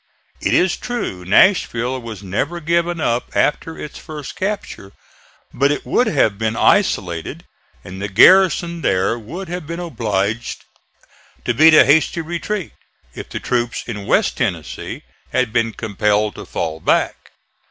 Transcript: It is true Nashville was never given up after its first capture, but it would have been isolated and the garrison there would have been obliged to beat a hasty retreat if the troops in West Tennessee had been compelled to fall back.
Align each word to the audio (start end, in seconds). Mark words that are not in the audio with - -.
It 0.41 0.55
is 0.55 0.77
true 0.77 1.23
Nashville 1.25 2.01
was 2.01 2.23
never 2.23 2.59
given 2.59 2.99
up 2.99 3.31
after 3.35 3.77
its 3.77 3.99
first 3.99 4.35
capture, 4.35 4.93
but 5.53 5.71
it 5.71 5.85
would 5.85 6.07
have 6.07 6.39
been 6.39 6.55
isolated 6.55 7.45
and 7.83 8.01
the 8.01 8.07
garrison 8.07 8.81
there 8.81 9.19
would 9.19 9.47
have 9.47 9.67
been 9.67 9.79
obliged 9.79 10.65
to 11.45 11.53
beat 11.53 11.75
a 11.75 11.85
hasty 11.85 12.21
retreat 12.21 12.71
if 13.13 13.29
the 13.29 13.39
troops 13.39 13.83
in 13.85 14.07
West 14.07 14.37
Tennessee 14.37 15.03
had 15.31 15.53
been 15.53 15.71
compelled 15.71 16.33
to 16.33 16.47
fall 16.47 16.79
back. 16.79 17.33